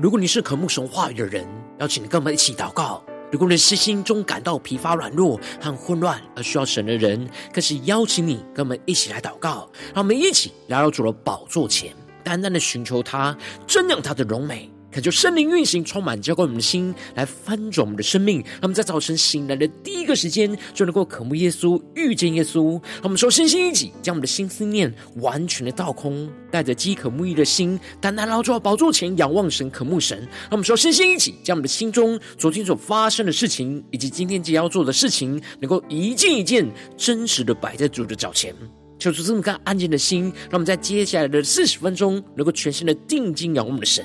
[0.00, 1.46] 如果你是渴慕神话语的人，
[1.78, 3.00] 邀请你跟我们一起祷告。
[3.30, 9.70] 如果你是心中感到疲乏、软弱和混乱而需要神的人，更是邀请你跟我们一起来祷告。
[9.94, 14.68] 让我们一起来到主的宝座前，单单的寻求他，瞻仰他的荣美。
[14.92, 18.40] 恳求圣灵运行，充满浇灌我们的心，来翻转我们的生命。
[18.42, 22.72] 让我们在早晨醒来的第一个时间，就能够渴慕耶稣，遇见耶稣。
[22.72, 30.18] 让我们说，身心一起，将我们的心思念完全的倒空，带着饥渴沐浴的心，单单来到宝座前，仰望神，渴慕神。
[30.18, 38.54] 让我们说，身心一起，将我们的心中昨天所发生的事情，以及今天即将要做的事情，能够一件一件真实的摆在主的脚前。
[38.98, 44.04] 求主这么干安静的心，让我们在接下来的四十分钟，能够全心的定睛仰望我们的神。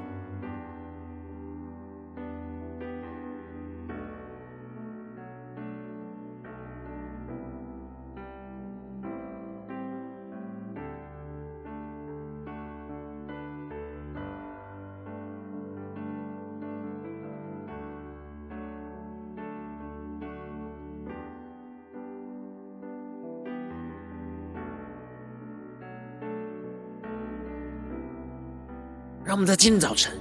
[29.31, 30.11] 让我们在今天早晨，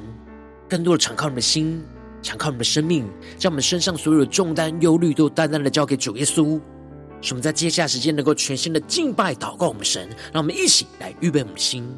[0.69, 1.83] 更多的敞开我们的心，
[2.23, 3.05] 敞开我们的生命，
[3.37, 6.61] 将我们身上所有的重担、忧虑都淡淡的交给主耶稣。
[7.21, 10.09] 使我们在接下来时间能够全新的敬拜、祷告我们神。
[10.33, 11.93] 让我们一起来预备我们的心。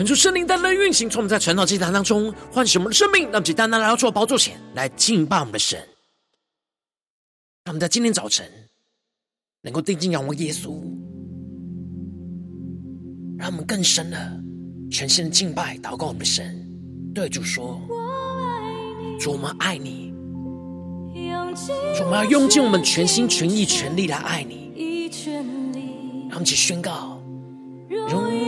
[0.00, 5.78] 恳求圣灵单单运行，从我们在晨祷祭坛当中唤醒我们的生命，让我们单单来到主宝座前来敬拜我们的神。
[7.66, 8.50] 让我们在今天早晨
[9.60, 10.80] 能够定睛仰望耶稣，
[13.36, 14.40] 让我们更深的
[14.90, 16.66] 全心的敬拜祷告我们的神。
[17.14, 17.78] 对主说
[19.20, 20.14] ：“主，我们爱你。
[21.98, 25.10] 主，我们要用尽我们全心全意全力来爱你。”
[26.30, 27.19] 让我们一起宣告。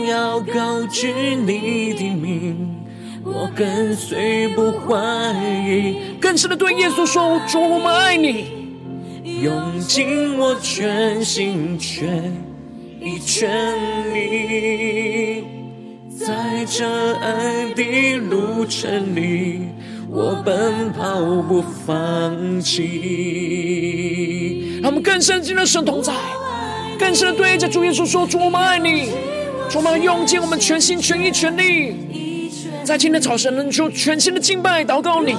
[0.05, 2.75] 要告知你的名，
[3.23, 4.97] 我跟随不怀
[5.67, 5.95] 疑。
[6.19, 8.47] 更深的对耶稣说：主，我们爱你，
[9.41, 12.31] 用尽我全心全
[13.01, 13.49] 意全
[14.13, 15.43] 力，
[16.17, 16.85] 在这
[17.15, 19.67] 爱的路程里，
[20.09, 22.79] 我奔跑不放弃。
[24.81, 26.13] 让我们更深进入神同在，
[26.99, 29.11] 更深的对着主耶稣说：主，我们爱你。
[29.75, 32.49] 我们用尽我们全心全意全力，
[32.83, 35.35] 在今天早晨能出全新的敬拜祷告你。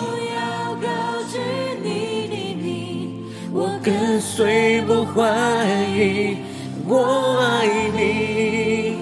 [3.53, 5.23] 我跟随不怀
[5.97, 6.37] 疑，
[6.87, 8.97] 我爱你，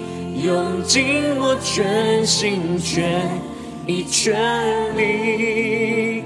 [0.45, 3.21] 用尽我全心全
[3.87, 4.35] 意全
[4.95, 6.23] 力，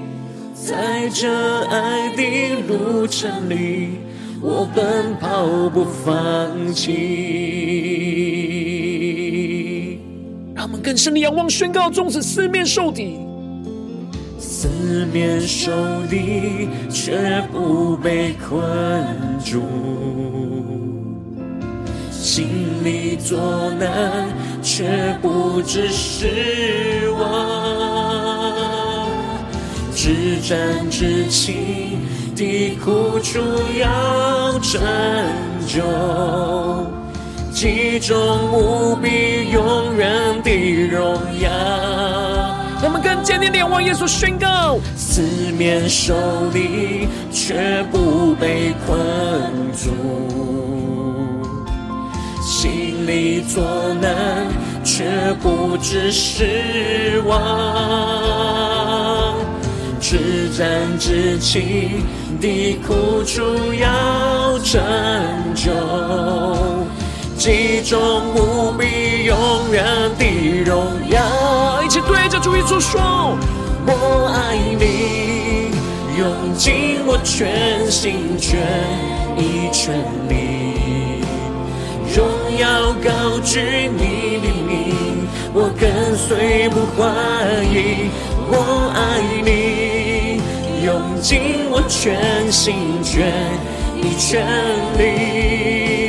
[0.54, 2.22] 在这爱的
[2.68, 4.00] 路程里，
[4.42, 8.17] 我奔跑不放弃。
[10.68, 13.18] 我们更深的仰望，宣告：纵使四面受敌，
[14.38, 14.68] 四
[15.06, 15.72] 面受
[16.10, 18.60] 敌却不被困
[19.42, 19.60] 住；
[22.10, 24.28] 心里作难
[24.62, 29.08] 却不致失望。
[29.94, 31.98] 至战至情
[32.36, 33.40] 的苦楚
[33.80, 34.82] 要成
[35.66, 35.80] 就。
[37.60, 38.16] 其中
[38.52, 40.50] 无比永远的
[40.86, 41.50] 荣耀。
[42.84, 45.22] 我们更坚定地仰望耶稣，宣告：四
[45.58, 46.14] 面受
[46.52, 48.96] 敌却不被困
[49.72, 49.90] 住，
[52.40, 53.60] 心里作
[54.00, 54.46] 难
[54.84, 55.02] 却
[55.42, 57.34] 不知失望，
[59.98, 62.06] 至战至轻
[62.40, 63.42] 的苦楚
[63.74, 64.80] 要成
[65.56, 65.72] 就。
[67.38, 69.84] 其中无比永远
[70.18, 71.80] 的荣耀。
[71.84, 73.38] 一起对着主耶稣说：
[73.86, 75.70] 我爱你，
[76.18, 76.26] 用
[76.56, 78.58] 尽我全心全
[79.36, 79.94] 意全
[80.28, 81.22] 力，
[82.12, 82.26] 荣
[82.58, 87.06] 耀高举你的名，我跟随不怀
[87.62, 88.10] 疑。
[88.50, 88.52] 我
[88.96, 88.98] 爱
[89.44, 90.40] 你，
[90.84, 90.90] 用
[91.22, 92.74] 尽我全心
[93.04, 93.30] 全
[93.94, 94.44] 意全
[94.98, 96.07] 力，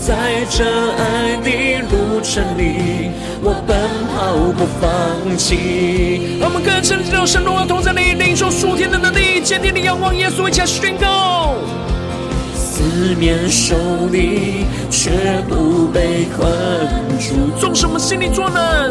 [0.00, 3.10] 在这爱的路程里，
[3.42, 3.76] 我奔
[4.08, 6.38] 跑不放弃。
[6.40, 11.54] 我们更深的让神荣耀同在你领受属天的能力，坚定的仰望耶稣，一起来宣告。
[12.54, 13.76] 四面受
[14.10, 15.10] 敌，却
[15.46, 16.48] 不被困
[17.18, 18.90] 住，纵使我们心里作难。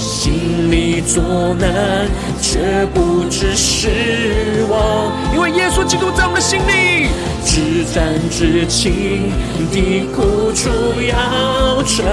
[0.00, 1.22] 心里作
[1.58, 2.08] 难，
[2.50, 7.08] 却不知失望，因为耶稣基督在我们的心里，
[7.44, 9.30] 至暂至轻
[9.70, 10.70] 的苦楚
[11.02, 12.06] 要成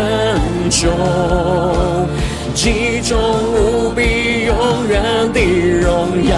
[0.69, 0.91] 就，
[2.53, 5.39] 极重无比永远的
[5.79, 6.35] 荣耀。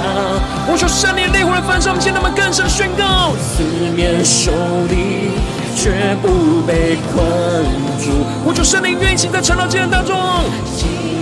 [0.69, 3.63] 我说圣灵烈火的焚烧，我们现在们更深宣告，四
[3.95, 4.51] 面受
[4.87, 5.31] 敌，
[5.75, 7.65] 绝不被困
[7.97, 8.11] 住。
[8.45, 10.15] 我求圣灵运行在晨祷祭坛当中。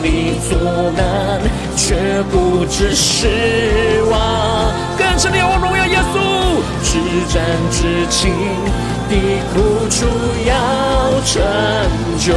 [0.06, 0.56] 你作
[0.96, 1.42] 难，
[1.76, 1.96] 却
[2.30, 4.72] 不知失望。
[4.96, 7.00] 更深的仰望荣耀耶稣，至
[7.34, 7.42] 战
[7.72, 8.32] 至轻
[9.10, 9.16] 的
[9.52, 10.06] 苦楚
[10.46, 10.54] 要
[11.26, 11.42] 成
[12.20, 12.36] 就，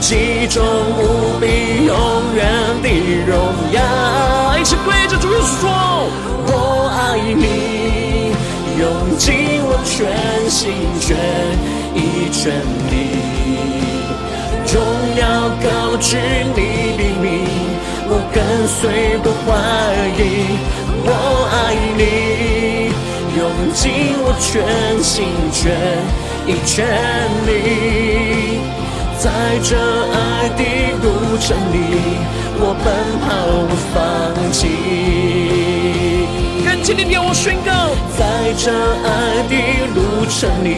[0.00, 0.64] 极重
[0.96, 1.94] 无比永
[2.34, 2.40] 远
[2.82, 2.88] 的
[3.26, 3.36] 荣
[3.72, 4.58] 耀。
[4.58, 6.08] 一起对着主耶稣说：
[6.46, 8.32] 我爱你，
[8.80, 8.82] 用
[9.18, 11.14] 尽我全心全
[11.94, 12.50] 意全
[12.90, 12.98] 力。
[15.18, 16.16] 要告知
[16.54, 16.60] 你
[16.96, 17.26] 的名，
[18.08, 18.36] 我跟
[18.68, 19.46] 随不怀
[20.16, 20.20] 疑。
[21.04, 21.10] 我
[21.50, 21.56] 爱
[21.96, 22.00] 你，
[23.36, 23.40] 用
[23.72, 23.82] 尽
[24.22, 24.46] 我全
[25.02, 25.16] 心
[25.52, 25.60] 全
[26.46, 26.76] 意全
[27.46, 27.50] 力，
[29.18, 29.24] 在
[29.62, 29.76] 这
[30.12, 30.16] 爱
[30.56, 30.60] 的
[31.02, 31.04] 路
[31.40, 31.76] 程里，
[32.60, 32.86] 我奔
[33.24, 33.26] 跑
[33.68, 33.96] 不放
[34.52, 34.60] 弃。
[36.64, 37.70] 跟紧你给我宣告，
[38.16, 38.20] 在
[38.56, 38.70] 这
[39.04, 39.52] 爱的
[39.94, 39.98] 路
[40.28, 40.68] 程里，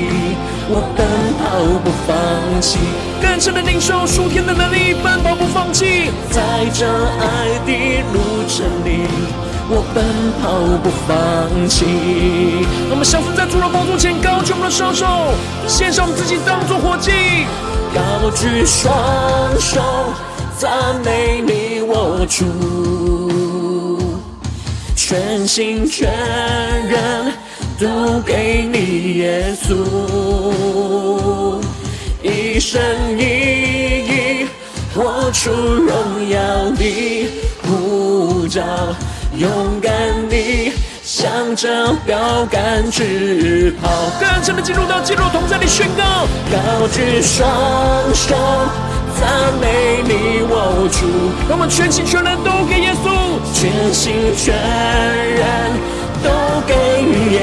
[0.73, 1.05] 我奔
[1.41, 2.11] 跑不放
[2.63, 2.79] 弃。
[3.21, 6.11] 更深的领受属天的能力，奔跑不放弃。
[6.31, 6.41] 在
[6.73, 9.09] 这爱的路程里，
[9.69, 10.05] 我奔
[10.41, 11.85] 跑不放弃。
[12.89, 15.35] 我们降伏在主的宝座前，高举我们的双手，
[15.67, 17.11] 献上我们自己当作活祭，
[17.93, 18.95] 高举双
[19.59, 19.83] 手，
[20.57, 20.71] 赞
[21.05, 22.47] 美你我主，
[24.95, 26.09] 全心全
[26.87, 27.33] 人
[27.81, 29.75] 都给你耶稣。
[32.23, 32.79] 一生
[33.19, 33.23] 一
[34.05, 34.47] 意
[34.95, 36.39] 活出荣耀
[36.73, 37.27] 的
[37.63, 38.61] 呼召，
[39.35, 39.91] 勇敢
[40.29, 40.71] 地
[41.03, 43.89] 向着标杆直跑。
[44.21, 47.49] 更深的进入到基督同在的宣告，高举双
[48.13, 48.37] 手
[49.19, 51.07] 赞美你我主，
[51.49, 55.41] 让我们全心全人都给耶稣，全心全人
[56.23, 56.29] 都
[56.67, 56.75] 给
[57.33, 57.37] 耶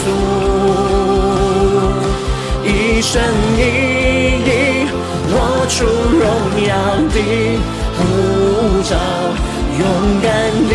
[0.00, 0.06] 稣，
[2.64, 2.68] 一
[3.02, 3.20] 生
[3.58, 3.62] 一。
[5.26, 6.22] 活出荣
[6.68, 6.72] 耀
[7.08, 7.16] 的
[7.96, 8.00] 呼
[8.82, 8.92] 召，
[9.80, 9.82] 勇
[10.22, 10.28] 敢
[10.68, 10.72] 地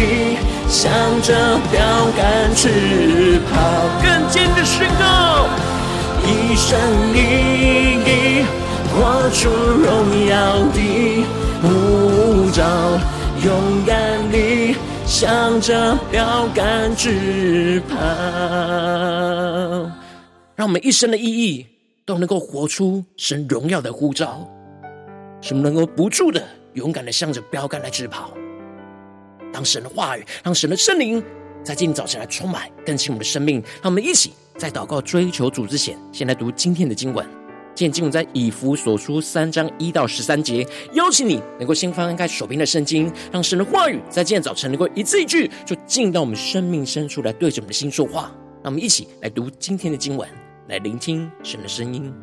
[0.68, 0.92] 向
[1.22, 1.28] 着
[1.72, 1.78] 标
[2.18, 2.20] 杆
[2.56, 3.54] 直跑，
[4.02, 5.48] 更坚的宣告，
[6.26, 6.28] 一
[6.58, 6.68] 生
[7.14, 7.18] 一
[8.04, 8.10] 意
[8.92, 9.88] 活出荣
[10.28, 10.34] 耀
[10.74, 10.78] 的
[11.62, 12.64] 呼召，
[13.46, 13.48] 勇
[13.86, 13.96] 敢
[15.20, 17.98] 向着标杆直跑，
[20.56, 21.68] 让我们一生的意义
[22.06, 24.50] 都能够活出神荣耀的呼召。
[25.42, 26.42] 使我们能够不住的
[26.76, 28.32] 勇敢的向着标杆来直跑，
[29.52, 31.22] 当神的话语，让神的圣灵
[31.66, 33.62] 在今天早晨来充满更新我们的生命。
[33.82, 37.39] 让我们一起在祷告追求主之前，先来读今天的经文。
[37.80, 40.68] 今天经文在以弗所书三章一到十三节。
[40.92, 48.24] 邀请你能够先翻开手边的圣经，让神的话语在今天早晨能够一字一句就进到我们生命深处来，对着我们的心说话。
[48.62, 50.28] 让我们一起来读今天的经文，
[50.68, 52.14] 来聆听神的声音。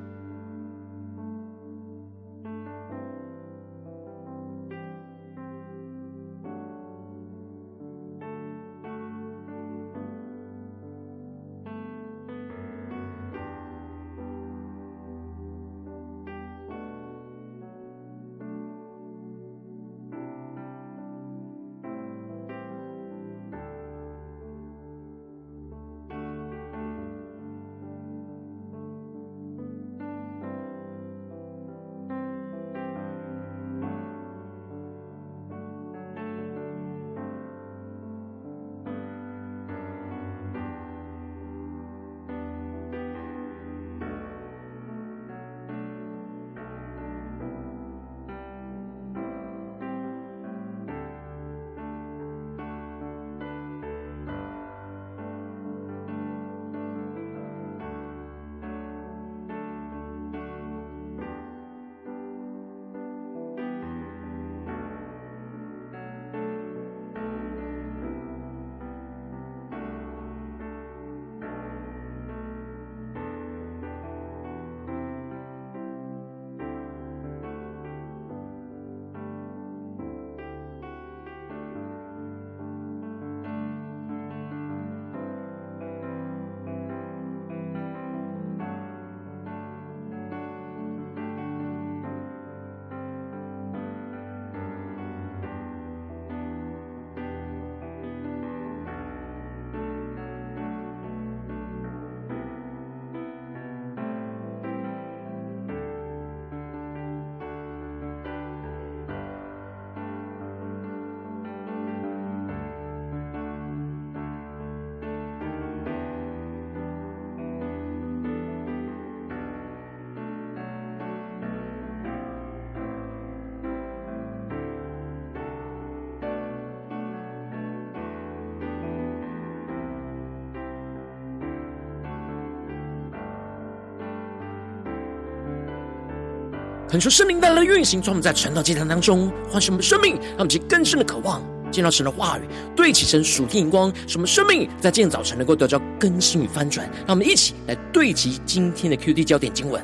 [136.88, 142.42] 恳求圣灵带来运行，从我们在传道祭坛当中唤醒我们生命，让我们去更深的渴望见到神的话语，
[142.76, 146.88] 对齐神属天眼光，使我们生命在今天早晨能够得到更新与翻转。
[146.98, 149.82] 让我们一起来对齐今天的 QD 焦点经文，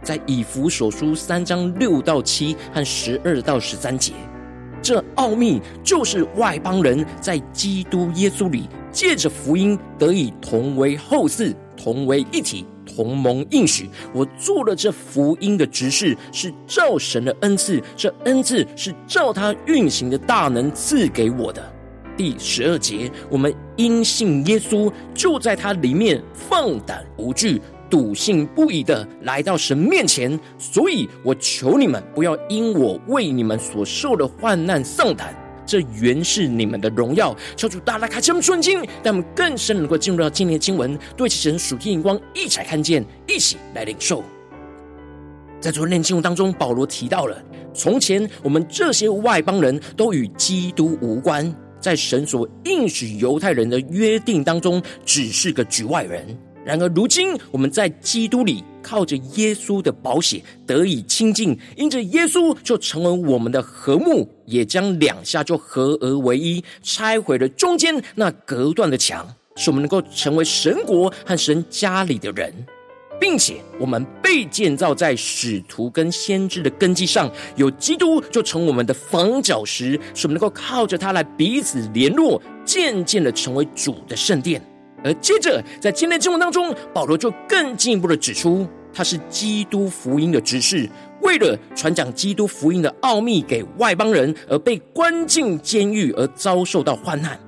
[0.00, 4.12] 在以弗所书三章六到七和十二到十三节。
[4.80, 13.88] 这奥秘就是外邦人在基督耶稣里，借着福音得以同为后嗣，同为一体，同盟应许。
[14.12, 21.72] 我做了这福音的执事，是照神的恩赐，这恩赐是照他运行的大能赐给我的。
[22.16, 27.60] 第十二节，我们因信耶稣，就在他里面放胆无惧。
[27.90, 35.32] 笃信不疑的来到神面前，所以我求你们不要因我为你们所受的患难丧胆，
[35.66, 37.36] 这原是你们的荣耀。
[37.56, 44.22] 求主大大开启我们顺经，让我们更深能够进入到今天的经文，对其神属天眼光一起来看见，一起来领受。
[45.60, 47.42] 在昨天的经文当中，保罗提到了
[47.72, 56.38] 从前我们这些外邦人都与基督无关，在神所应许犹太人的约定当中，只是个局外人。
[56.64, 72.50] 然而，如今我们在基督里靠着耶稣的宝血得以亲近，因着耶稣就成为我们的和睦，也将两下就合而为一，拆毁了中间那隔断的墙，使我们能够成为神国和神家里的人，
[73.20, 84.62] 并且我们被建造在使徒跟先知的根基上，有基督就成我们的房角石，使我们能够靠着他来彼此联络，渐渐的成为主的圣殿。
[85.04, 90.88] 而接着，在今天的经文当中，保罗就更进一步的指出，他是基督福音的执事，
[91.20, 97.38] 为了传讲基督福音的奥秘给外邦人，而被关进监狱，而遭受到患难。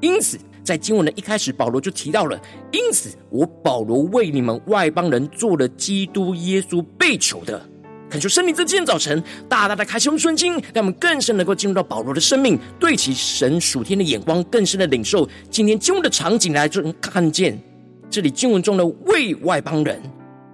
[0.00, 2.36] 因此，在经文的一开始，保罗就提到了：
[2.72, 7.64] 因此，我保罗为你们外邦人做了基督耶稣被囚的。
[8.08, 15.28] 恳求圣灵在今天早晨大大的开启我们顺经，让我们更深能够进入到保罗的生命，对其神属天的眼光更深的领受。
[15.50, 17.60] 今天经文的场景来就能看见，
[18.08, 20.00] 这里经文中的为外邦人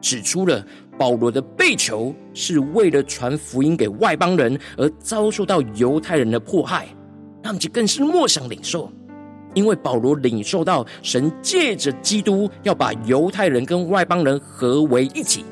[0.01, 0.65] 指出了
[0.99, 6.89] 保罗的被囚是为了传福音给外邦人，而遭受到犹太人的迫害。
[7.43, 8.91] 那么就更是默想领受，
[9.53, 15.45] 因为保罗领受到神借着基督要把犹太人跟外邦人合为一体。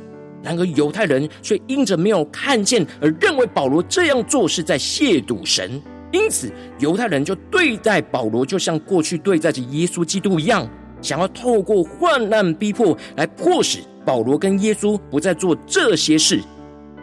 [0.42, 5.80] 然而犹太人却因着没有看见，而认为保罗这样做是在亵渎神，
[6.12, 10.68] 因此犹太人就对待保罗，就像过去对待着耶稣基督一样，
[11.02, 16.40] 想要透过患难逼迫来迫使保罗跟耶稣不再做这些事。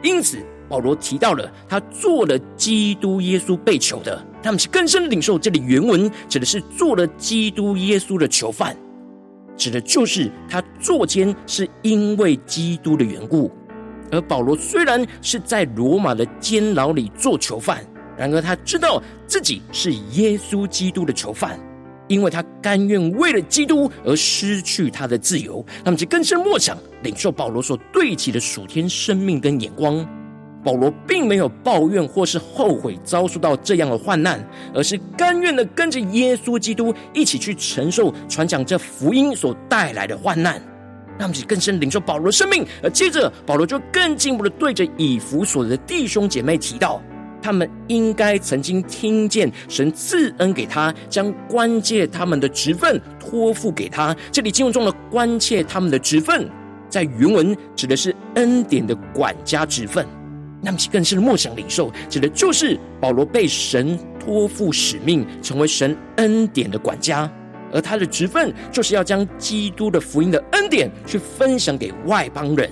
[0.03, 0.38] 因此
[0.70, 5.38] 保罗提到了他做了基督耶稣被囚的，他们是更深领受。
[5.39, 8.75] 这里原文指的是做了基督耶稣的囚犯。
[9.58, 13.52] 指的就是他坐监是因为基督的缘故，
[14.12, 17.84] 而保罗虽然是在罗马的监牢里做囚犯，
[18.16, 21.60] 然而他知道自己是耶稣基督的囚犯，
[22.08, 25.66] 因为他甘愿为了基督而失去他的自由。
[25.84, 30.08] 那么就更深默想领受保罗所对齐的属天生命跟眼光。
[30.68, 40.62] 保罗并没有抱怨或是后悔遭受到这样的患难，而是甘愿的跟着耶稣基督一起去承受传讲这福音所带来的患难，
[41.18, 42.68] 让我们更深领受保罗的生命。
[42.84, 47.02] 而接着，保罗就更进一步的对着以弗所的弟兄姐妹提到，
[47.42, 54.14] 他们应该曾经听见神赐恩给他，将关切他们的职分托付给他。
[54.34, 56.46] 这里经文中的关切他们的职分，
[56.90, 60.06] 在原文指的是恩典的管家职分。
[60.62, 67.32] 那么，更深的默想领受，指的就是保罗被神托付使命，成为神恩典的管家，
[67.72, 72.70] 而他的职分就是要将基督的福音的恩典去分享给外邦人。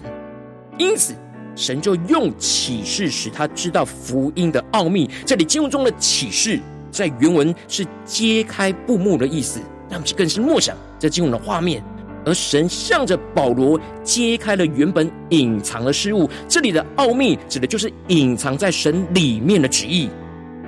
[0.77, 1.13] 因此，
[1.55, 5.09] 神就用启示使他知道福音的奥秘。
[5.25, 6.59] 这里经文中的启示，
[6.91, 9.61] 在原文是揭开布幕的意思。
[9.89, 11.83] 那么，更是默想这经文的画面。
[12.25, 20.09] 而神向着保罗揭开了原本隐藏的事物，这里的奥秘指的就是隐藏在神里面的旨意。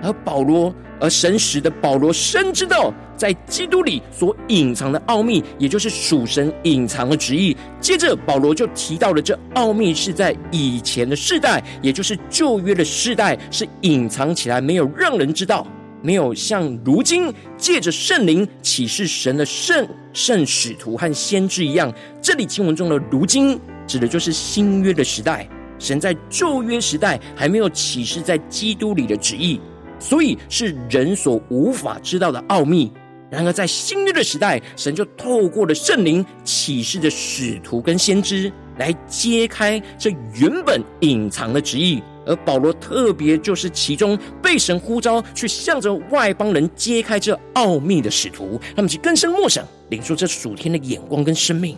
[0.04, 7.58] 而保罗，而神使的保罗深知道，在基督里所隐藏的奥秘，也就是属神隐藏的旨意。
[7.82, 15.66] 接着，保罗就提到了这奥秘是在以前的世代，也就是旧约的世代，是隐藏起来，没有让人知道。
[16.02, 25.48] 没有像如今借着圣灵启示神的圣圣使徒和先知一样，这里经文中的“如今”指的就是新约的时代。
[25.80, 29.62] 神在旧约时代还没有启示在基督里的旨意，
[30.00, 32.92] 所以是人所无法知道的奥秘。
[33.30, 42.02] 然而在新约的时代，神就透过了圣灵启示的使徒跟先知，来揭开这原本隐藏的旨意。
[42.28, 51.76] 而保罗特别就是其中被神呼召去向着外邦人揭开这奥秘的使徒，他们去更深默想，领受这属天的眼光跟生命。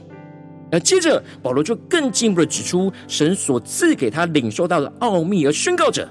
[0.72, 6.08] 而接着，保罗就更进一步的指出神所赐给他领受到的奥秘，而宣告着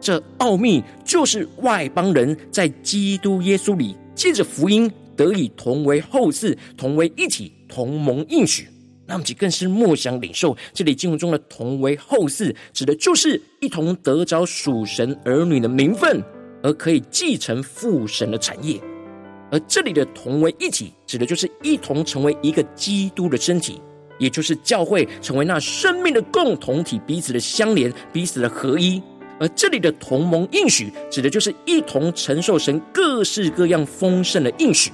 [0.00, 8.66] 这奥秘就是外邦人在基督耶稣里借着福音得以同为后嗣，同为一体，同蒙应许。
[9.10, 16.22] 那么，就更是默想领受这里经文中的同为后嗣，指的就是一同得着属神儿女的名分，
[16.62, 18.80] 而可以继承父神的产业。
[19.50, 23.82] 而这里的同为一体，指的就是一同成为一个基督的身体。
[24.20, 29.02] 也就是教会成为那生命的共同体，彼此的相连，彼此的合一。
[29.40, 34.92] 而这里的同盟应许，指的就是一同承受神各式各样丰盛的应许。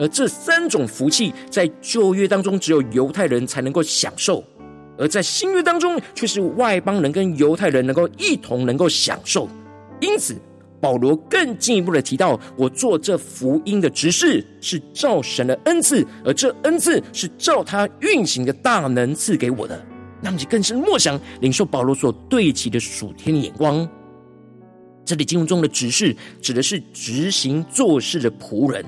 [0.00, 4.42] 而这三种福气，在旧约当中只有犹太人才能够享受，
[4.98, 9.46] 而在新约当中，却是外邦人跟犹太人能够一同能够享受。
[10.00, 10.34] 因此。
[10.82, 19.78] 保罗更进一步的提到，我做这福音的执事是照神的恩赐，而这恩赐是照他运行的大能赐给我的。
[20.22, 23.86] 让你更是默想领受保罗所对齐的属天眼光。
[25.04, 28.82] 这里经文中的执事指的是执行做事的仆人，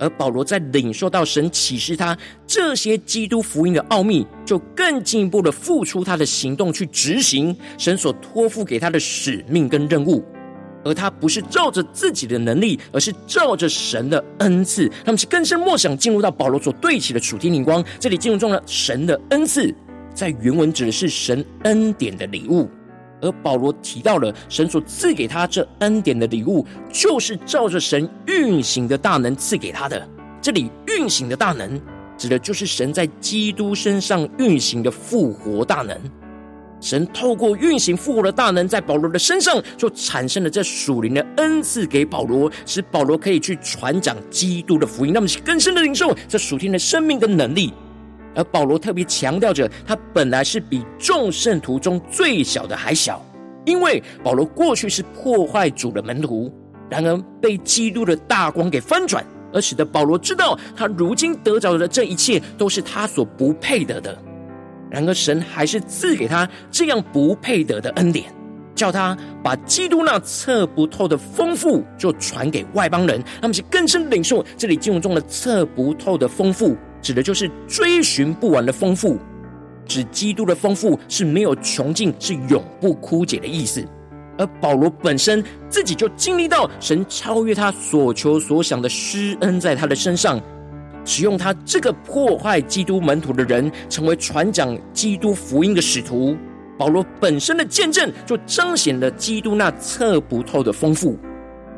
[0.00, 10.24] 而保罗在领受到神启示他这些基督福音的奥秘，就更进一步的付出他的行动去执行神所托付给他的使命跟任务。
[10.82, 14.90] 而他不是照着自己的能力，而是照着神的恩赐。
[15.04, 17.84] 他们是更深默想，进入到保罗所对齐的楚天灵光。
[17.98, 19.74] 这里进入中了神的恩赐，
[20.14, 22.66] 在原文指的是神恩典的礼物。
[23.20, 30.08] 而保罗提到了神所赐给他这恩典的礼物，就是照着神运行的大能赐给他的。
[30.40, 31.80] 这里运行的大能，
[32.16, 35.96] 指的就是神在基督身上运行的复活大能。
[36.80, 45.12] 神透过运行复活的大能，在保罗的身上就产生了这属灵的恩赐给保罗，使保罗可以去传讲基督的福音。
[45.12, 47.70] 那么，更深的领受这属天的生命跟能力。
[48.34, 53.24] 而保罗特别强调着，他本来是比众圣徒中最小的还小，
[53.64, 56.52] 因为保罗过去是破坏主的门徒，
[56.88, 64.16] 然而被基督的大光给翻转，而使得保罗知道，他如今得着的这一切都是他所不配得的。
[64.90, 68.26] 然而，神还是赐给他这样不配得的恩典，
[68.74, 73.22] 叫他把基督那测不透的丰富，就传给外邦人。
[73.40, 79.18] 他们是更深领受这里经文中的测不透的丰富，指的就是追寻不完的丰富，
[79.86, 83.84] 指基督的丰富是没有穷尽，是永不枯竭的意思。
[84.38, 90.40] 而保罗本身自己就经历到神超越他所求所想的施恩在他的身上。
[91.04, 96.36] 使用他这个破坏基督门徒的人，成为传讲基督福音的使徒。
[96.78, 101.18] 保罗本身的见证，就彰显了基督那测不透的丰富。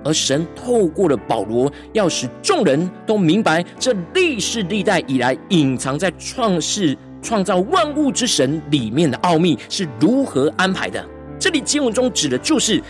[0.05, 11.05] 而神透过了保罗，要使众人都明白这历世历代以来隐藏在创世创造万物之神里面的奥秘是如何安排的。
[11.39, 12.83] 这里经文中指的就是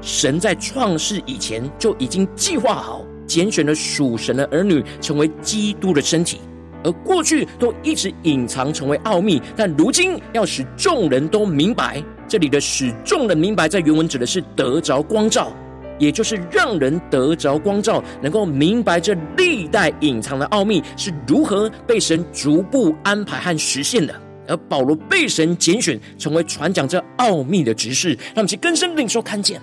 [0.00, 3.04] 神在创世以前就已经计划好。
[3.26, 6.40] 拣选了属神的儿女成为基督的身体，
[6.82, 12.02] 而过去都一直隐藏成为奥秘，但如今要使众人都明白。
[12.26, 15.52] 这里的使众人明白，在原文指的是得着光照，
[16.00, 24.12] 也就是让人得着光照，能够明白这历代隐藏的奥秘是如何被神逐步安排和实现的。
[24.48, 29.60] 而保罗被神拣选成为传讲这奥秘的执事，让其更深领受看见。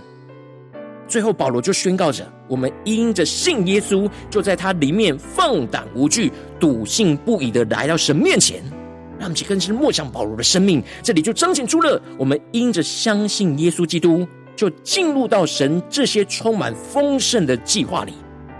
[1.09, 8.61] 最后，保罗就宣告着：我们因着信耶稣，就在他里面放胆无惧、笃信不疑的来到神面前。
[9.19, 18.11] 让我们更是默想保罗的生命，这里就彰显出了我们因着相信耶稣基督，就进入到神这些充满丰盛的计划里。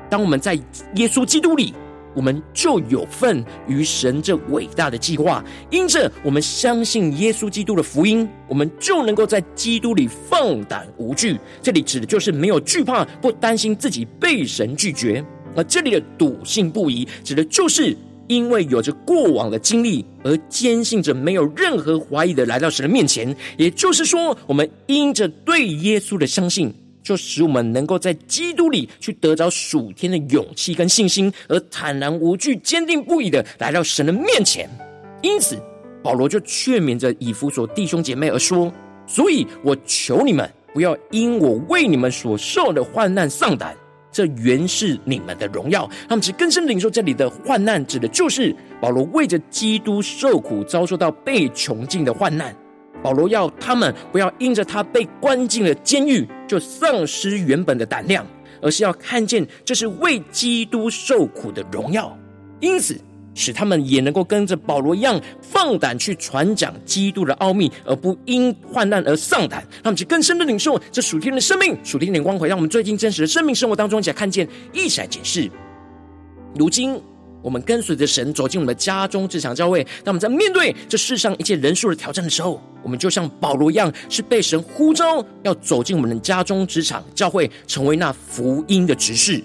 [0.09, 0.53] 当我们在
[0.95, 1.73] 耶稣基督里。
[2.15, 11.39] 我们就有份于神这伟大的计划，因着我们相信耶稣基督的福音，我们就能够在基督里放胆无惧。
[11.61, 15.23] 这里指的就是没有惧怕，不担心自己被神拒绝。
[15.55, 17.95] 而这里的笃信不疑，指的就是
[18.27, 23.35] 因为有着过往的经历，而坚信着没有任何怀疑的来到神的面前。
[23.57, 26.73] 也就是说，我们因着对耶稣的相信。
[27.03, 34.69] 就使我们能够在基督里去得着属天的勇气跟信心，而坦然无惧、坚定不移的来到神的面前。
[35.21, 35.57] 因此，
[36.03, 38.69] 保罗就劝勉着以弗所弟兄姐妹而说
[39.07, 43.73] ：“所以我求你们不要因我为你们所受的患难丧胆，
[44.17, 45.87] 这原是你们的荣耀。
[46.09, 52.51] 他们只更深领受这里的患难，指的就是保罗为着基督受苦，遭受到被囚禁的患难。
[53.03, 58.25] 保罗要他们不要因着他被关进了监狱，就丧失原本的胆量，
[58.59, 62.17] 而是要看见这是为基督受苦的荣耀。
[62.59, 62.99] 因此，
[63.37, 69.63] 使他们也能够跟着保罗一样，放胆去传讲基督的奥秘，而不因患难而丧胆。
[69.83, 75.49] 他们去更深的领受这属天的生命、属天的光辉，让我们最近真实的生命生活当中，一起来看见，一起来解释。
[76.55, 76.99] 如今，
[77.43, 79.83] 我们跟随着神走进我们的家中、职场、教会。
[80.03, 89.43] 当我们在面对这世上一切人数的挑战的时候，我们就像保罗一样，是被神呼召要走进我们的家中、职场、教会，成为那福音的执事。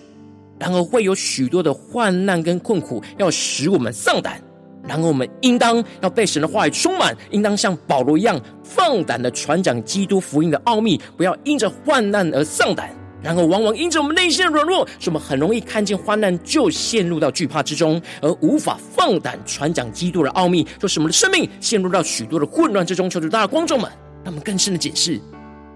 [0.62, 4.40] 然而会有许多的患难跟困苦，要使我们丧胆。
[4.86, 12.94] 然而我们应当要被神的话语充满，应当像保罗一样放胆的传讲基督福音的奥秘，不要因着患难而丧胆。
[13.20, 23.10] 然而往往因着我们内心的软弱，使我们很容易看见患难就陷入到惧怕之中，而无法放胆传讲基督的奥秘，就使我们的生命陷入到许多的混乱之中。
[23.10, 23.90] 求主大家光众们，
[24.22, 25.20] 让我们更深的解释，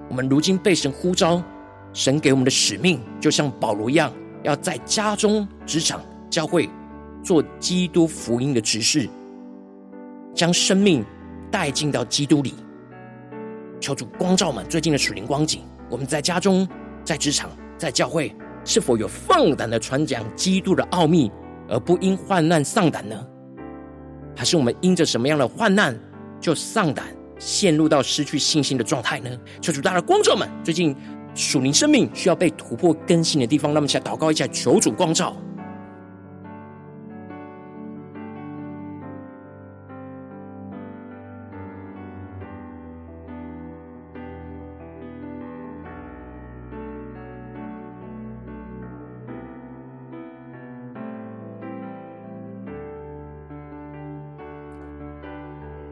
[0.08, 1.42] 我们如今被神呼召，
[1.92, 4.12] 神给我们的使命，就像保罗一样。
[4.46, 6.70] 要在家中、职场、教会
[7.20, 9.08] 做基督福音的执事，
[10.32, 11.04] 将生命
[11.50, 12.54] 带进到基督里。
[13.80, 16.66] 求主光照们最近的属灵光景，我们在家中、
[17.04, 18.32] 在职场、在教会，
[18.64, 21.28] 是否有放胆的传讲基督的奥秘，
[21.68, 23.26] 而不因患难丧胆呢？
[24.36, 25.98] 还是我们因着什么样的患难
[26.40, 27.04] 就丧胆，
[27.36, 29.28] 陷入到失去信心的状态呢？
[29.60, 30.94] 求主大的光照们最近。
[31.36, 35.36] 属灵生命需要被突破更新的地方，让我们起来祷告，一下求主光照。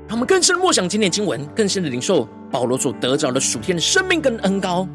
[0.07, 4.89] 让我们更深默想今天经文，更深的领受保罗所得着的属天的生命跟恩高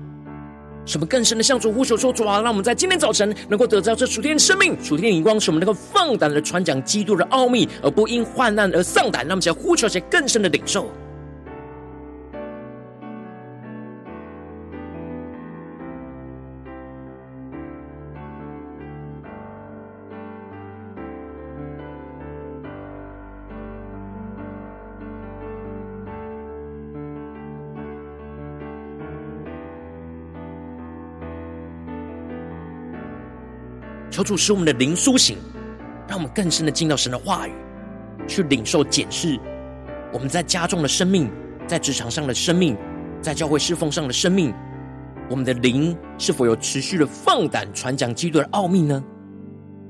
[0.90, 9.22] 什么更深的向主呼求说：“主啊，让我们在今天早晨能够得到这属天的生命、属天的荧光，使我们能够放胆的传讲基督的奥秘，而不因患难而丧胆。
[9.22, 10.92] 让我们在呼求些更深的领受。”
[34.20, 35.38] 求主使我们的灵苏醒，
[36.06, 37.54] 让我们更深的进到神的话语，
[38.28, 39.40] 去领受检视
[40.12, 41.32] 我们在家中的生命，
[41.66, 42.76] 在职场上的生命，
[43.22, 44.54] 在教会侍奉上的生命，
[45.30, 49.02] 我们的灵是否有持续的放胆传讲基督的奥秘呢？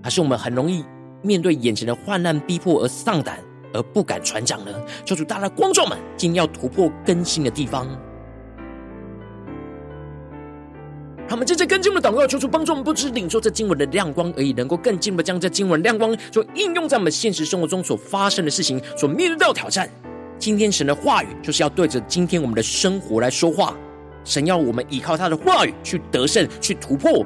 [0.04, 0.86] 还是我们很容易
[1.24, 3.40] 面对眼前的患难逼迫而丧胆，
[3.74, 4.72] 而不敢传讲呢？
[5.06, 7.88] 求主大大光照们，今天要突破更新的地方。
[11.30, 19.88] 他们正在跟进我们的祷告，求主帮助我们，不只领受这经文的亮光而已，能够更进一步将这经文亮光所应用在我们现实生活中所发生的事情，所面对到挑战。
[20.40, 23.78] 今天神的话语就是要对着今天我们的生活来说话，
[24.26, 27.24] 神要我们依靠他的话语去得胜、去突破，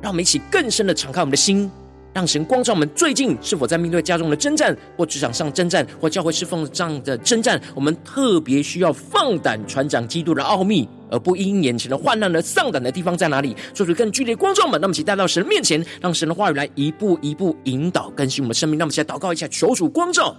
[0.00, 1.70] 让我们一起更深的敞开我们的心。
[2.12, 7.60] 让神光照我们，最近是否在面对家中的征战，或职场上征战，或教会侍奉上的征战？
[7.74, 13.56] 我们特别需要放胆传讲基督的奥秘，而不因眼前的患难而丧胆的地方在哪里？
[13.72, 18.78] 做出更剧烈光照们，那么请带到神面前，让神的话语来一步一步引导更新我们生命。
[18.78, 20.36] 那么现在祷告一下，求主光照。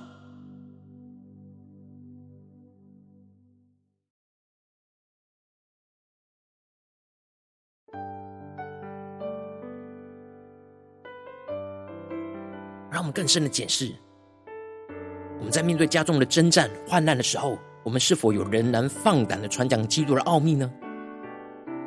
[13.13, 13.91] 更深的检视，
[15.37, 20.69] 我们在面对家中的征战、患难的时候，我们是否有仍然放胆的传讲基督的奥秘呢？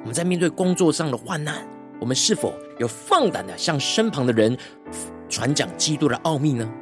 [0.03, 1.67] 我们在面对工作上的患难，
[2.01, 4.57] 我们是否有放胆的向身旁的人
[5.29, 6.73] 传讲基督的奥秘呢？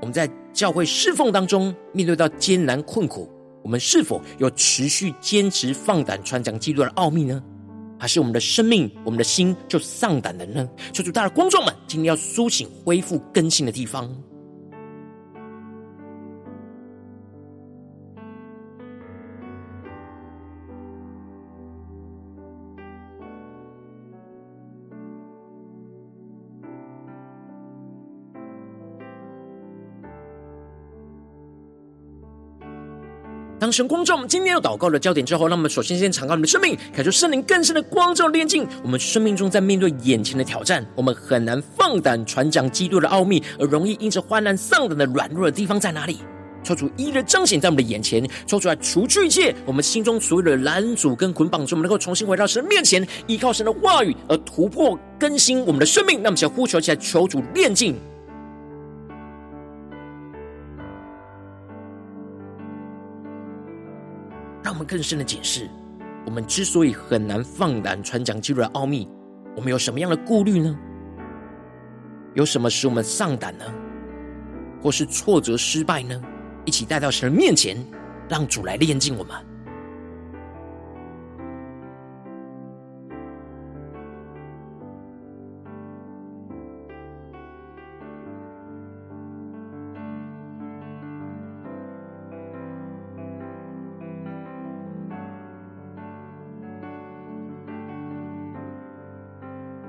[0.00, 3.28] 我们在教会侍奉当中面对到艰难困苦，
[3.64, 7.42] 我们是否有持续坚持放胆传讲基督的奥秘呢？
[7.98, 10.68] 还是我们的生命、我们的心就丧胆了呢？
[10.92, 14.14] 求主，大的观众们，今天要苏醒、恢复、更新的地方。
[33.66, 38.64] 当神光照我们今天要祷告的焦点之后，那么首先先敞开我们的生命，感受圣灵更深的光照炼净。
[38.80, 46.18] 我们生命中在面对眼前的挑战，我们很难放胆传讲基督的奥秘，而容易因着患难丧胆的软弱的地方在哪里？
[46.62, 56.20] 抽出一一的彰显在我们的眼前，抽出来除去一切我们心中所有的拦阻跟捆绑，使我们能够重新回到神面前，依靠神的话语而突破更新我们的生命。
[56.22, 57.96] 那么，想呼求起来，求主炼净，
[64.86, 65.68] 更深的解释，
[66.24, 69.08] 我们之所以很难放胆传讲基督的奥秘，
[69.56, 70.78] 我们有什么样的顾虑呢？
[72.34, 73.64] 有什么使我们丧胆呢？
[74.82, 76.22] 或是挫折失败呢？
[76.64, 77.76] 一起带到神面前，
[78.28, 79.34] 让主来炼净我们。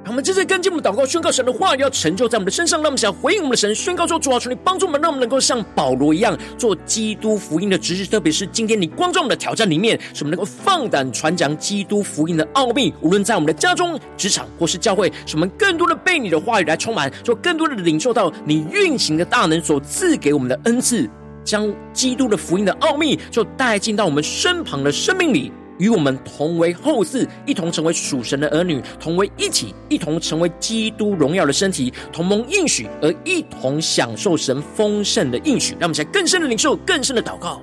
[0.08, 2.80] 我们接着跟进我们祷告，宣告神的话语要成就在我们的身上。
[2.82, 8.06] 让我们想回应我们的神，宣告说：主啊，求你帮助我们，让我们能够像保罗一样做基督福音的执事。
[8.06, 12.93] 特别是今天你光照我们的挑战里面，使我们能够放胆传讲基督福音的奥秘。
[13.02, 21.10] 无论在我们的家中、职场或是教会，使我们更多的被你的话语来充满，就更多的领受到你运行的大能所赐给我们的恩赐，
[21.43, 25.52] 将基督的福音的奥秘就带进到我们身旁的生命里。
[25.80, 35.74] 与我们同为后嗣，一同成为属神的儿女，同为一体，一同成为基督荣耀的身体，同盟应许而一同享受神丰盛的应许。
[35.74, 37.62] 让我们在更深的领受，更深的祷告。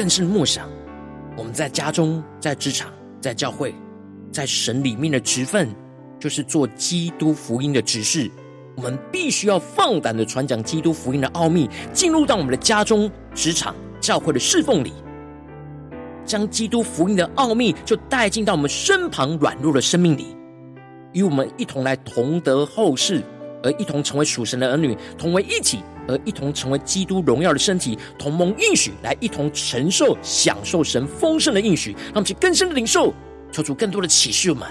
[0.00, 0.66] 更深默想，
[1.36, 3.74] 我们在家中、在职场、在教会、
[4.32, 5.68] 在神里面的职分，
[6.18, 8.30] 就是做基督福音的执事。
[8.76, 14.90] 我们必须要放胆的传讲基督福音的奥秘，进入到我们的家中、职场、教会的侍奉里，
[16.24, 20.34] 将基督福音的奥秘就带进到我们身旁软弱的生命里，
[21.12, 23.22] 与我们一同来同得后世，
[23.62, 25.80] 而一同成为属神的儿女，同为一体。
[26.10, 33.14] 而一同成为基督荣耀的身体，同盟应许，来一同承受、享受神丰盛的应许，让我们去更深的领受，
[33.52, 34.68] 求出更多的启示我们。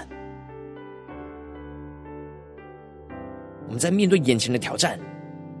[3.66, 4.98] 我们在面对眼前的挑战，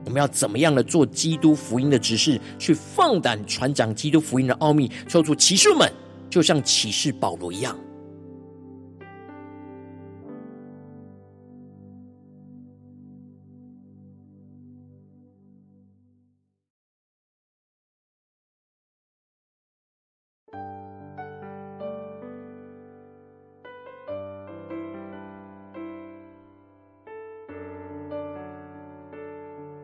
[0.04, 5.90] 我们要怎么样的做基督福音的执事，去放胆传讲基督福音的奥秘，求出启示我们，
[6.28, 7.78] 就像启示保罗一样。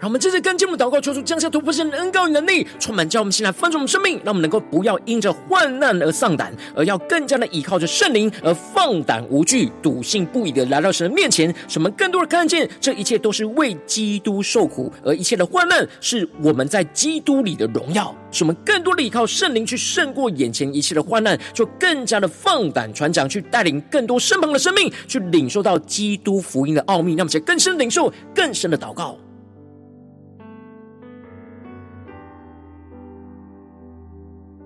[0.07, 11.53] 我们这次跟进我们祷告，求主降下突破性的恩膏与能力，充满叫我们现在翻转我们生命，让我们能够不要因着患难而丧胆，而要更加的依靠着圣灵而放胆无惧、笃信不疑的来到神的面前。
[11.67, 18.15] 使我们更多的看见，这一切都是为基督受苦，而一切的患难是我们在基督里的荣耀。
[18.31, 27.17] 使我们更多的依靠圣灵去胜过眼前一切的患难，就更加的放胆传讲，去带领更多身旁的生命去领受到基督福音的奥秘。
[27.17, 29.19] 那么，且更深领受更深的祷告。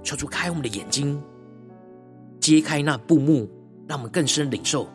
[0.03, 1.23] 求主开我们的眼睛，
[2.41, 3.49] 揭开那布幕，
[3.87, 4.89] 让我们更深领受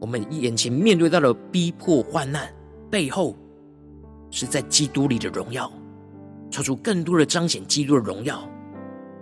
[0.00, 2.48] 我们眼前面对到的逼迫患难
[2.90, 3.36] 背后，
[4.30, 5.70] 是在基督里的荣耀。
[6.50, 8.48] 求主更多的彰显基督的荣耀，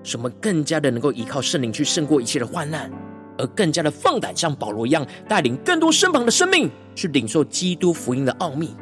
[0.03, 2.91] 使我们更加的能够依靠圣灵去胜过一切的患难，
[3.39, 8.77] 而更加的放胆像保罗一样，带领更多身旁的生命去领受基督福音的奥秘。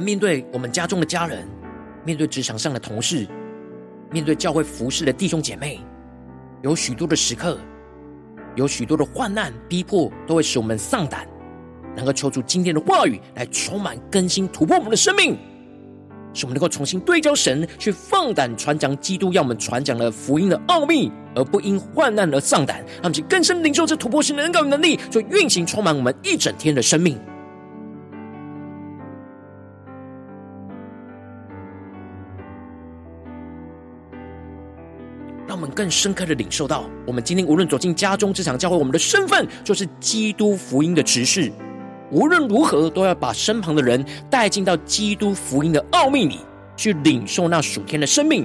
[0.00, 1.46] 面对我们家中的家人，
[2.04, 3.26] 面对职场上的同事，
[4.10, 5.80] 面对教会服侍的弟兄姐妹，
[6.62, 7.58] 有许多的时刻，
[8.56, 11.26] 有许多的患难逼迫，都会使我们丧胆。
[11.96, 15.36] 能够求助今天的话语来充满更新、突破我们的生命，
[16.32, 22.84] 使我们能够重新对焦神，去放胆传讲基督要我们传讲的福音的奥秘，而不因患难而丧胆。
[23.02, 27.18] 让我们更深领受这突破性的恩膏与能力，就运行充满我们一整天的生命。
[35.78, 41.52] 更深刻的领受到，我们今天无论走进家中、这场、教会，我们的身份就是基督福音的执事。
[42.10, 46.40] 无论如何，都要把身旁的人带进到基督福音的奥秘里，
[46.76, 48.44] 去领受那属天的生命。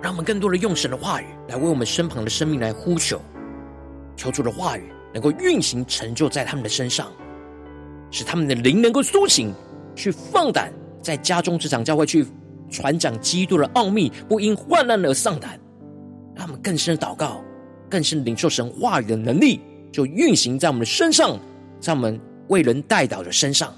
[0.00, 3.20] 让我们更多的用神的话语来为我们身旁的生命来呼求，
[4.16, 7.10] 求主的话语能够运行成就在他们的身上，
[8.10, 9.52] 使他们的灵能够苏醒，
[9.96, 12.24] 去放胆在家中职场教会去
[12.70, 15.58] 传讲基督的奥秘，不因患难而丧胆。
[16.34, 17.42] 让我们更深的祷告，
[17.90, 21.36] 更深领受神话语的能力，就运行在我们的身上，
[21.80, 23.74] 在我们为人代祷的身上。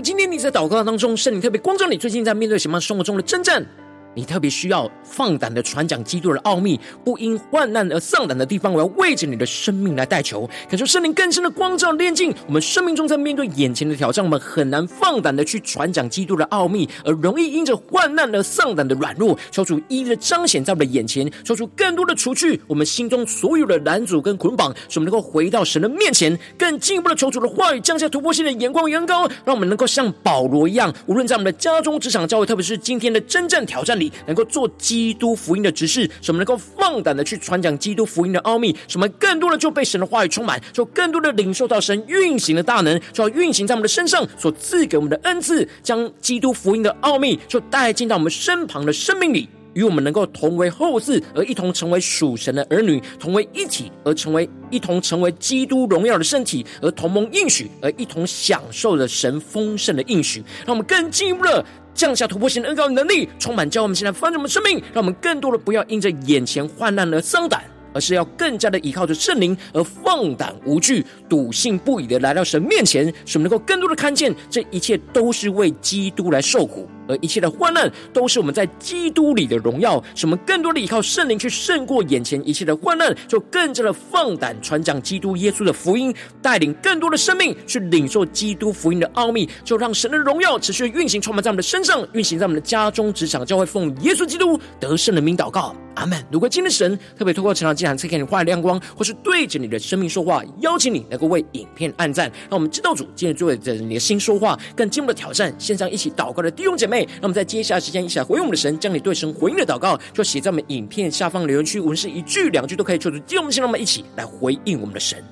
[0.00, 3.64] 今天你在祷告当中，圣灵特别光照你，最近在面对什么生活中的征战？
[4.14, 12.34] 你特别需要放胆的传讲基督的奥秘，不因患难而丧胆的地方，我要为着你的生命来代求，感受圣灵更深的光照炼净。
[12.46, 33.99] 我们生命中在面对眼前的挑战，我们很难放胆的去传讲基督的奥秘，而容易因着患难而丧胆的软弱，求主一一的彰显在我们的眼前，求主更多的除去我们心中所有的拦阻跟捆绑，使我们能够回到神的面前，更进一步的求主的话语降下突破性的眼光与恩膏，让我们能够像保罗一样，无论在我们的家中、职场、教会，特别是今天的征战挑战。
[34.26, 49.48] 能够做基督福音的执事，什么能够放胆的去传讲基督福音的奥秘，什么更多的就被神的话语充满，就更多的领受到神运行的大能，就要运行在我们的身上所赐给我们的恩赐，将基督福音的奥秘就带进到我们身旁的生命里。
[49.72, 60.42] 与我们能够同为后嗣，而一同成为属神的儿女，同为一体，而成为一同成为基督荣耀的身体，而同盟应许，而一同享受着神丰盛的应许。
[60.66, 61.64] 让我们更进一步的
[62.00, 67.62] 降下突破性的恩膏能力，充满教我们现在丰盛我们生命，让我们更多的不要因着眼前患难而丧胆。
[67.92, 95.74] 而是要更加的依靠着圣灵，而放胆无惧、笃信不已的来到神面前，使我们能够更多的看见，这一切都是为基督来受苦，而一切的患难都是我们在基督里的荣耀，使我们更多的依靠圣灵去胜过眼前一切的患难，就更加的放胆传讲基督耶稣的福音，带领更多的生命去领受基督福音的奥秘，就让神的荣耀持续运行，充满在我们的身上，运行在我们的家中、职场、教会，奉耶稣基督得胜的名祷告。
[95.96, 96.24] 阿门。
[96.30, 105.52] 如果今天神特别透过成长祭坛赐给你话语亮光，或是对着你的生命说话，邀请你能够为影片按赞，让我们知道主今天对着你的心说话，更进一步的挑战。
[105.58, 115.22] 线上一起祷告的弟兄姐妹，那么在接下来时间一起来回应我们的神，将你对神回应的祷告，就写在我们影片下方留言区，无论是一句两句都可以，求主激动我们心，让我们一起来回应我们的神。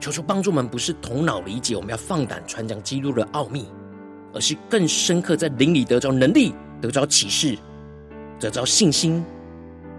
[0.00, 3.66] 求主帮助们，不是头脑理解，我们要放胆传讲基督的奥秘，
[4.32, 7.58] 而是更深刻在灵里得着能力，得着启示，
[8.40, 9.24] 得着信心，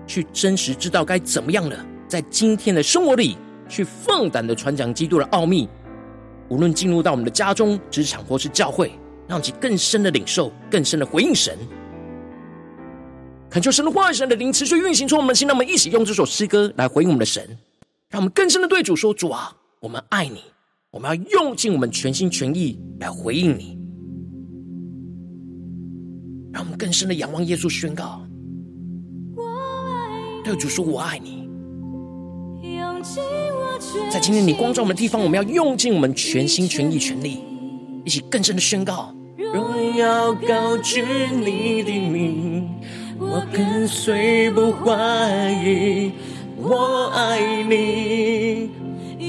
[0.08, 3.38] 去真实知道该怎么样了，在今天的生活里
[3.68, 5.68] 去放胆的传讲基督的奥秘。
[6.50, 8.92] 无论进入到我们的家中、职场或是教会，
[9.28, 11.56] 让其更深的领受，更深的回应神。
[13.52, 17.44] 恳求神的话语、神的灵持续运行出我们的心，让我们一起用这首诗歌来回应我们的神，
[18.10, 20.42] 让我们更深的对主说：“主啊，我们爱你，
[20.92, 23.78] 我们要用尽我们全心全意来回应你。”
[26.52, 28.26] 让我们更深的仰望耶稣，宣告
[30.50, 31.48] ：“对主说，我爱你。”
[34.12, 37.40] 在今天你光照我们的地方，我们要用尽我们全心全意全力，
[38.04, 39.14] 一起更深的宣告
[39.54, 42.68] ：“荣耀高举你的名。”
[43.22, 46.12] 我跟随不怀疑，
[46.58, 48.72] 我爱你，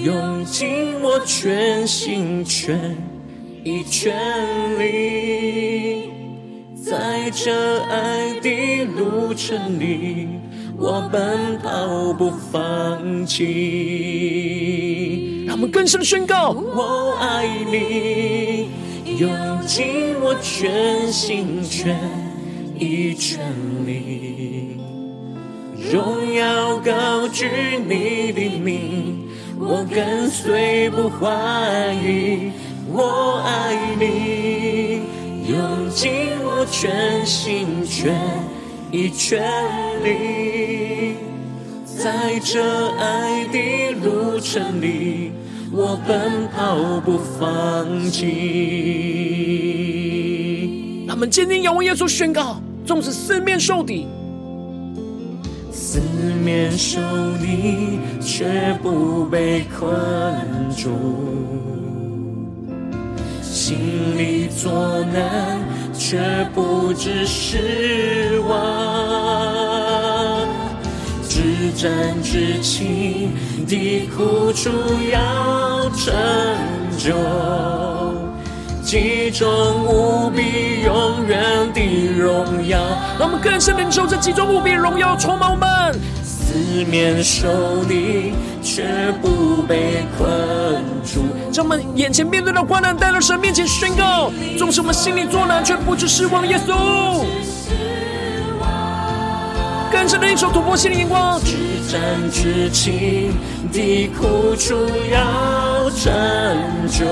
[0.05, 2.97] 用尽我全心全
[3.65, 4.15] 意全
[4.79, 6.11] 力，
[6.77, 10.29] 在这爱的路程里，
[10.81, 13.45] 我奔跑不放弃。
[15.47, 18.71] 让我们更深宣告：我爱你，
[19.19, 19.31] 用
[19.67, 21.95] 尽我全心全。
[22.79, 23.39] 意全
[23.87, 24.79] 力，
[25.93, 27.47] 荣耀高举
[27.87, 29.29] 你的名，
[29.59, 31.29] 我跟随不怀
[32.03, 32.53] 疑，
[32.91, 35.03] 我爱你，
[35.47, 36.11] 用尽
[36.43, 38.19] 我全心全
[38.93, 39.41] 意全
[40.03, 41.15] 力，
[41.85, 45.33] 在这爱的路程里，
[45.73, 48.27] 我奔跑不放弃。
[51.07, 52.61] 他们坚定仰望耶稣宣告。
[52.87, 54.07] 纵使四面受敌，
[55.71, 56.01] 四
[56.43, 56.99] 面受
[57.37, 59.95] 敌却不被困
[60.77, 60.91] 住，
[63.43, 63.79] 心
[64.19, 65.61] 里作难
[66.01, 66.19] 却
[66.55, 68.57] 不知失望，
[71.29, 73.35] 至真至情
[73.69, 74.71] 的苦楚
[75.13, 76.15] 要成
[76.97, 77.15] 就。
[78.83, 79.47] 极重
[79.85, 81.81] 无比永远的
[82.19, 82.81] 荣耀，
[83.19, 86.01] 让我们更深领受这极重无比荣耀充满我们。
[86.51, 88.83] 四面受敌却
[89.23, 90.29] 不被困
[91.05, 91.23] 住，
[91.53, 96.45] 将我们眼前面对的患难带到神面前宣告，纵使我们心里作难却不致失望。
[96.49, 97.25] 耶稣，
[99.93, 101.55] 更深的一首突破性的眼光，至
[101.89, 102.01] 战
[102.33, 103.33] 至情
[103.73, 104.75] 的苦楚
[105.13, 106.13] 要成
[106.91, 107.07] 就。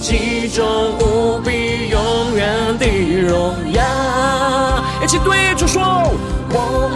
[0.00, 0.64] 极重
[1.00, 2.86] 无比永远的
[3.26, 3.82] 荣耀，
[5.02, 5.82] 一起对主说：
[6.50, 6.91] 我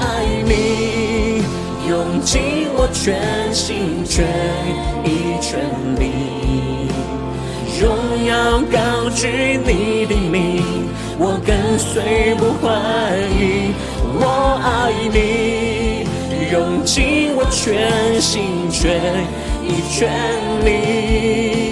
[2.93, 4.27] 全心全
[5.05, 5.61] 意全
[5.99, 6.11] 力，
[7.81, 7.89] 荣
[8.25, 10.63] 耀高举你的名，
[11.19, 12.65] 我跟随不怀
[13.39, 13.75] 疑。
[14.19, 16.07] 我爱你，
[16.53, 19.01] 用尽我全心全
[19.63, 20.09] 意全
[20.65, 21.66] 力。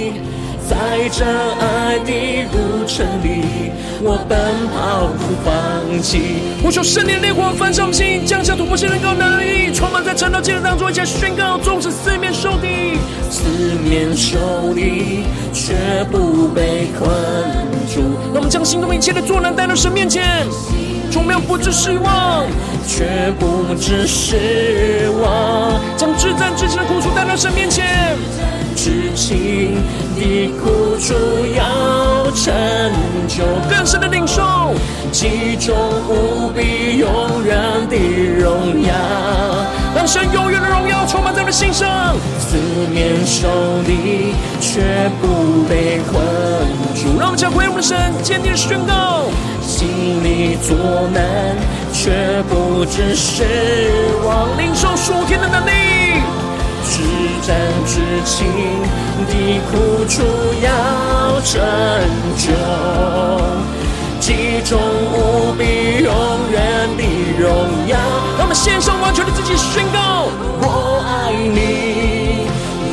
[0.67, 0.77] 在
[1.13, 3.71] 这爱的路程里，
[4.03, 4.39] 我奔
[4.73, 6.41] 跑不放弃。
[6.63, 12.97] 我求圣灵烈火焚烧心，降下突破性的高能力，充满在晨祷祭坛当中，一起宣告：纵使四面受敌，
[13.31, 13.45] 四
[13.85, 15.75] 面受敌却
[16.11, 17.11] 不被困
[17.93, 18.01] 住。
[18.33, 20.47] 让我们将心中一切的作难带到神面前，
[21.11, 22.47] 从没有不知失望，
[22.87, 25.79] 却不致失望。
[25.97, 28.17] 将至战至轻的苦楚带到神面前。
[28.75, 29.77] 至轻
[30.17, 31.15] 的苦楚
[31.57, 32.53] 要成
[33.29, 34.75] 就，更深的领受，
[35.13, 35.75] 极重
[36.09, 37.57] 无比永远
[37.89, 37.97] 的
[38.39, 38.93] 荣耀，
[39.95, 42.17] 让神永远的荣耀充满在我们心上。
[42.39, 42.57] 四
[42.93, 43.49] 面受
[43.85, 44.81] 敌却
[45.21, 46.23] 不被困
[46.95, 49.25] 住，让我们将回应我们的神，坚定的宣告，
[49.63, 49.89] 心
[50.23, 50.77] 里作
[51.13, 51.57] 难
[51.93, 53.45] 却不致失
[54.27, 55.71] 望，领受属天的能力。
[56.95, 57.01] 至
[57.43, 58.47] 真至情
[59.27, 59.33] 的
[59.69, 60.23] 苦楚
[60.63, 61.61] 要成
[62.39, 62.47] 就，
[64.21, 66.09] 极重无比永
[66.53, 66.57] 远
[66.97, 67.03] 的
[67.37, 67.51] 荣
[67.89, 67.99] 耀。
[68.39, 70.29] 让我们献上完全的自己，宣告：
[70.61, 72.47] 我爱你，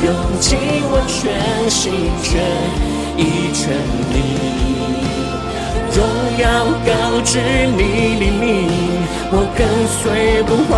[0.04, 0.58] 用尽
[0.90, 2.42] 我全心全
[3.16, 3.70] 意全
[4.10, 4.18] 力，
[5.94, 6.02] 荣
[6.38, 6.44] 耀
[6.84, 6.90] 高
[7.22, 7.38] 举
[7.76, 8.50] 你的名，
[9.30, 10.72] 我跟随不怀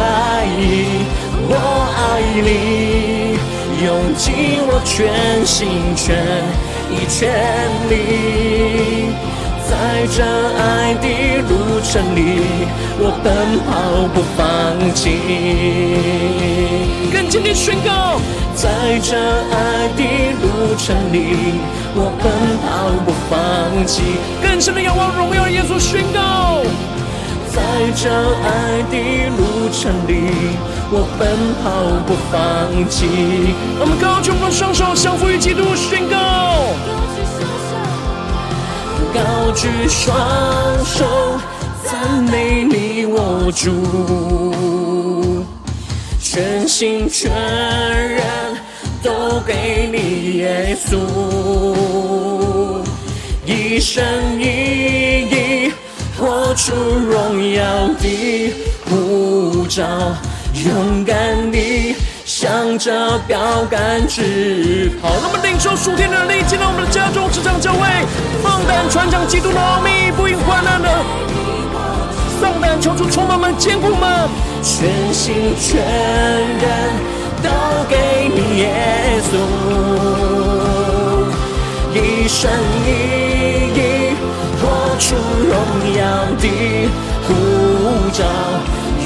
[0.60, 1.08] 疑。
[1.47, 1.53] 我
[1.95, 3.36] 爱你，
[3.84, 4.24] 用尽
[4.66, 6.16] 我全心全
[6.90, 7.28] 意全
[7.90, 7.92] 力，
[9.68, 9.70] 在
[10.14, 10.24] 这
[10.57, 11.07] 爱的
[11.42, 12.18] 路程里，
[12.99, 13.26] 我奔
[13.66, 13.68] 跑
[14.14, 14.40] 不放
[14.95, 15.03] 弃。
[17.12, 18.18] 更坚定宣告，
[18.55, 19.16] 在这
[19.51, 20.01] 爱的
[20.40, 21.16] 路程里，
[21.95, 22.24] 我奔
[22.64, 23.32] 跑不放
[23.86, 24.03] 弃。
[24.42, 26.62] 更深的仰望荣耀耶稣宣告。
[27.55, 27.61] 在
[27.94, 28.94] 这爱的
[29.36, 29.40] 路
[29.70, 30.12] 程里，
[30.90, 31.22] 我奔
[31.62, 31.64] 跑
[32.05, 32.34] 不放
[32.90, 33.07] 弃。
[33.78, 36.16] 我们高举我们双手，相扶于基督，宣告。
[39.14, 40.16] 高举双
[40.84, 41.38] 手，
[41.84, 45.32] 赞美你我主，
[46.20, 48.22] 全心全人
[49.00, 50.98] 都给你耶稣，
[53.46, 54.05] 一生
[54.40, 54.42] 一
[55.30, 55.63] 意
[56.57, 58.55] 出荣耀的
[58.88, 59.82] 呼召，
[60.55, 65.09] 勇敢地向着标杆直跑。
[65.09, 67.86] 好，那么领受属天的能力，进到我们的家中、职场、教会，
[68.42, 70.88] 放胆传讲基督的奥秘，不因患难的，
[72.40, 74.28] 放胆求主充满们、坚固们，
[74.62, 76.70] 全心全人
[77.42, 77.50] 都
[77.88, 79.32] 给你耶稣，
[81.94, 82.48] 一生
[82.86, 83.34] 一
[84.99, 85.55] 出荣
[85.97, 86.03] 耀
[86.38, 86.45] 的
[87.26, 87.28] 护
[88.12, 88.24] 照，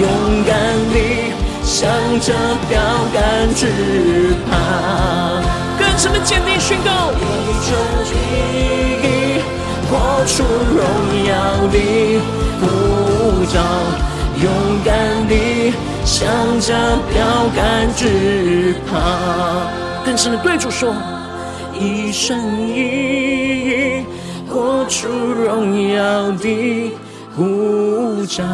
[0.01, 0.57] 勇敢
[0.93, 0.97] 地。
[1.69, 1.87] 向
[2.21, 2.33] 着
[2.67, 2.81] 标
[3.13, 3.67] 杆直
[4.49, 4.57] 跑，
[5.79, 7.23] 更深的坚定宣告，一
[7.63, 7.69] 生
[8.09, 8.11] 一
[9.05, 9.07] 义
[9.91, 10.43] 活出
[10.75, 10.81] 荣
[11.27, 11.31] 耀
[11.69, 11.77] 的
[12.59, 12.65] 护
[13.53, 13.55] 照，
[14.43, 14.49] 勇
[14.83, 14.89] 敢
[15.29, 15.33] 地
[16.07, 16.27] 向
[16.59, 16.75] 着
[17.13, 17.17] 标
[17.55, 18.97] 杆直跑，
[20.07, 20.95] 更深的对主说，
[21.79, 23.58] 一生一意
[24.59, 26.91] 活出荣耀的
[27.37, 28.45] 呼召，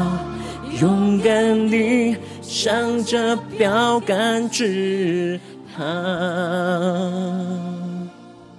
[0.78, 2.14] 勇敢地。
[2.42, 5.40] 向着标杆直
[5.74, 5.82] 跑，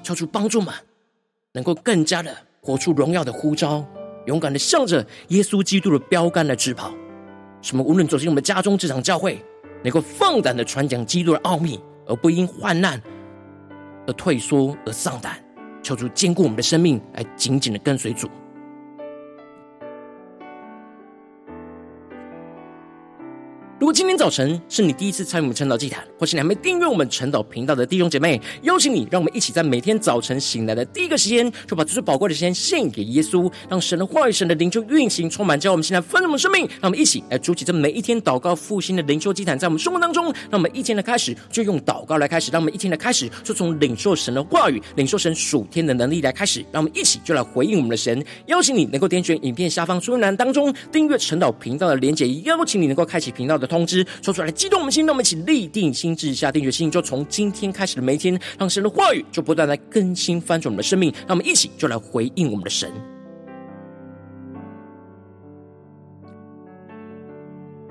[0.01, 0.73] 求主帮助们，
[1.53, 3.85] 能够更加的活出荣耀的呼召，
[4.25, 6.91] 勇敢的向着耶稣基督的标杆来直跑。
[7.61, 7.83] 什么？
[7.83, 9.39] 无论走进我们家中这场教会，
[9.83, 12.99] 能够放胆的传讲基督的奥秘，而不因患难
[14.07, 15.44] 而退缩而丧胆。
[15.85, 18.27] 求主坚固我们的生命，来紧紧的跟随主。
[23.95, 36.67] 今天早晨是你第一次参与我们晨祷祭坛，或是你还没订阅我们晨祷频道的弟兄姐妹，邀请你，让我们一起在每天早晨醒来的第一个时间，就把最宝贵的时间献给耶稣，让神的话语、神的灵就运行充满，叫我们现在丰盛的生命。
[36.81, 40.25] 让我们一起来筑起这每一天祷告复兴的灵修祭坛，在我们生活当中。
[40.25, 46.59] 让我们一天的开始就用祷告来开始，让我们一天的开始就从领受神的话语、领受神属天的能力来开始。
[46.69, 48.21] 让我们一起就来回应我们的神。
[48.47, 62.91] 邀请你能够点选影片下方说明栏当中订阅晨祷频道的连结，邀请你能够开启频道的通知，说出来激动我们心，那我们一起立定心志，下定决心，就从今天开始的每一天，让神的话语就不断来更新翻转我们的生命，那我们一起就来回应我们的神。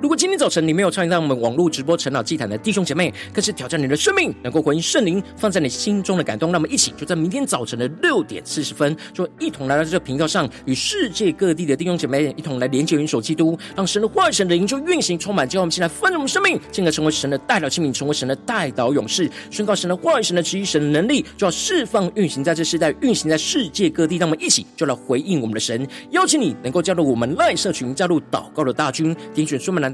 [0.04, 6.52] 如果今天早晨你没有参与到我们网络直播晨祷祭坛的弟兄姐妹，更是挑战你的生命，能够回应圣灵放在你心中的感动。
[6.52, 24.18] 那么一起就在明天早晨的六点四十分，就一同来到这个频道上，与世界各地的弟兄姐妹一同来连接、云手基督，让神的话语、神的灵就运行充满，叫我们现在丰盛我们生命，进而成为神的代表器皿，成为神的代祷勇士，宣告神的话语、神的旨意、神的能力，就要释放运行在这世代，运行在世界各地。
[24.18, 29.93] 让我们一起就来回应我们的神，邀请你能够加入我们赖社群，加入祷告的大军，点选说明栏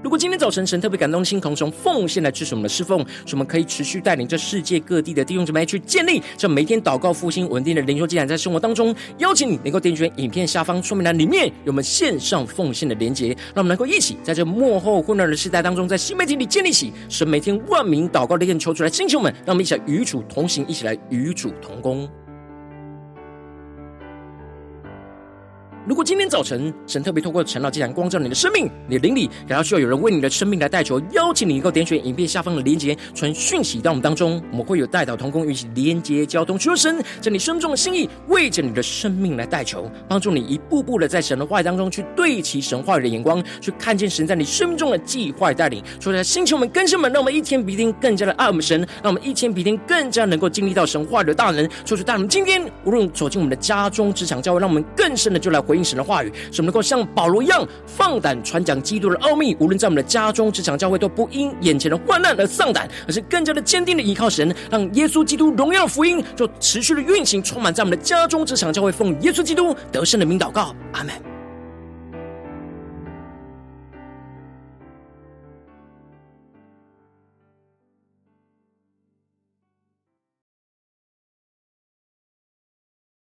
[0.00, 22.08] 如果今天早晨神特别感动心，同从奉献来支持我们的侍奉，使我们可以持续带领这世界各地的弟兄姊妹去建立这每天祷告复兴稳定的灵修祭坛，在生活当中，邀请你能够点选影片下方说明栏里面有我们线上奉献的连结，让我们能够一起在这幕后混乱的时代当中，在新媒体里建立起神每天万名祷告的愿求出来，星球们，让我们一起来与主同行，一起来与主同工。
[25.88, 45.82] 如果今天早晨神特别透过晨祷祭坛光照你的生命，你的灵里感到需要有人为你的生命来代求，邀请你能够点选影片下方的连结，传讯息到我们当中，我们会有代祷同工与你连结交通，求神在你生中的心意，为着你的生命来代求，帮助你一步步的在神的话语当中去对齐神话语的眼光，去看见神在你生命中的计划带领。
[45.98, 51.66] 所以在星球们、更新们，让我们一天比一天更加的爱我们神，让我们一天比一天更加能够经历到神话语的大能。
[51.86, 55.77] 求主带领我们今天无论走进我们的家中、职场、教会，让我们更深的就来回。
[55.84, 59.56] 神的话语，使我们能够像保罗一样放胆传讲基督的奥秘。
[59.60, 68.92] 无论在我们的家中、职场、教会，都不因眼前的患难而丧胆，而是更加的坚定的依靠神，让耶稣基督荣耀福音就持续的运行，充满在我们的家中、职场、教会。
[68.92, 71.37] 奉耶稣基督得胜的名祷告，阿门。